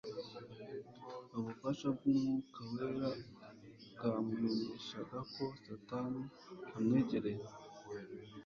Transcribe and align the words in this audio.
Ubufasha 1.37 1.87
bw'Umwuka 1.95 2.59
wera 2.73 3.09
bwamumenyeshaga 3.95 5.17
ko 5.33 5.43
Satani 5.65 6.23
amwegereye 6.77 7.43